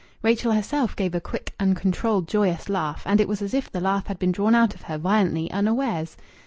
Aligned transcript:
Rachel 0.23 0.53
herself 0.53 0.95
gave 0.95 1.13
a 1.13 1.21
quick, 1.21 1.53
uncontrolled, 1.59 2.27
joyous 2.27 2.69
laugh, 2.69 3.03
and 3.05 3.21
it 3.21 3.27
was 3.27 3.39
as 3.39 3.53
if 3.53 3.71
the 3.71 3.79
laugh 3.79 4.07
had 4.07 4.17
been 4.17 4.31
drawn 4.31 4.55
out 4.55 4.73
of 4.73 4.81
her 4.81 4.97
violently 4.97 5.51
unawares. 5.51 6.17